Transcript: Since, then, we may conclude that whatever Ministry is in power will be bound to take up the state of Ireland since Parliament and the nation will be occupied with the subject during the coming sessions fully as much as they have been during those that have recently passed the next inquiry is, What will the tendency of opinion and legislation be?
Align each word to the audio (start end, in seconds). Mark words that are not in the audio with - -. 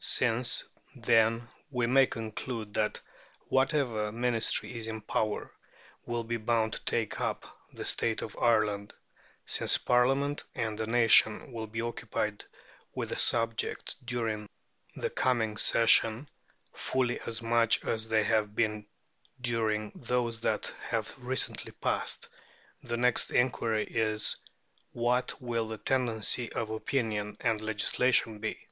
Since, 0.00 0.64
then, 0.94 1.48
we 1.70 1.86
may 1.86 2.04
conclude 2.04 2.74
that 2.74 3.00
whatever 3.48 4.12
Ministry 4.12 4.76
is 4.76 4.86
in 4.86 5.00
power 5.00 5.54
will 6.04 6.22
be 6.22 6.36
bound 6.36 6.74
to 6.74 6.84
take 6.84 7.18
up 7.18 7.46
the 7.72 7.86
state 7.86 8.20
of 8.20 8.36
Ireland 8.36 8.92
since 9.46 9.78
Parliament 9.78 10.44
and 10.54 10.76
the 10.76 10.86
nation 10.86 11.50
will 11.50 11.66
be 11.66 11.80
occupied 11.80 12.44
with 12.94 13.08
the 13.08 13.16
subject 13.16 13.96
during 14.04 14.50
the 14.96 15.08
coming 15.08 15.56
sessions 15.56 16.28
fully 16.74 17.18
as 17.20 17.40
much 17.40 17.82
as 17.82 18.06
they 18.06 18.24
have 18.24 18.54
been 18.54 18.84
during 19.40 19.92
those 19.94 20.40
that 20.40 20.70
have 20.90 21.10
recently 21.18 21.72
passed 21.72 22.28
the 22.82 22.98
next 22.98 23.30
inquiry 23.30 23.84
is, 23.86 24.36
What 24.92 25.40
will 25.40 25.68
the 25.68 25.78
tendency 25.78 26.52
of 26.52 26.68
opinion 26.68 27.38
and 27.40 27.62
legislation 27.62 28.40
be? 28.40 28.68